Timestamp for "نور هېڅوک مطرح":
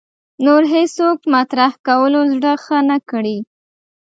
0.45-1.71